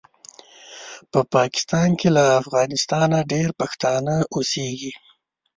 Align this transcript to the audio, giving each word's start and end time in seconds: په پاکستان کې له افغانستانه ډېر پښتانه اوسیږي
په 1.11 1.19
پاکستان 1.35 1.89
کې 1.99 2.09
له 2.17 2.23
افغانستانه 2.41 3.17
ډېر 3.31 3.49
پښتانه 3.59 4.15
اوسیږي 4.33 4.93